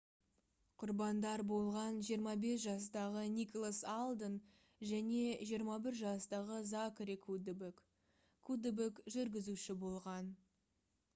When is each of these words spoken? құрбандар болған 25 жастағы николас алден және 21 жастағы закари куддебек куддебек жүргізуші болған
құрбандар 0.81 1.41
болған 1.49 1.97
25 2.05 2.53
жастағы 2.63 3.25
николас 3.33 3.81
алден 3.95 4.39
және 4.91 5.19
21 5.47 5.99
жастағы 5.99 6.57
закари 6.71 7.17
куддебек 7.27 7.83
куддебек 8.49 9.03
жүргізуші 9.17 9.77
болған 9.85 10.33